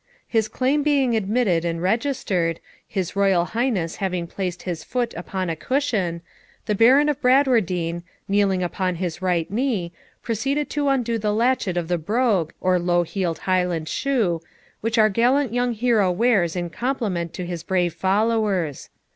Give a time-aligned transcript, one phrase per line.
[0.27, 5.55] His claim being admitted and registered, his Royal Highness having placed his foot upon a
[5.55, 6.23] cushion,
[6.65, 9.91] the Baron of Bradwardine, kneeling upon his right knee,
[10.23, 14.41] proceeded to undo the latchet of the brogue, or low heeled Highland shoe,
[14.79, 18.89] which our gallant young hero wears in compliment to his brave followers.